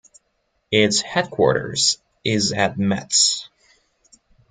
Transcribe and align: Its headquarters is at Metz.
Its 0.71 0.99
headquarters 1.01 1.99
is 2.25 2.51
at 2.53 2.75
Metz. 2.75 3.47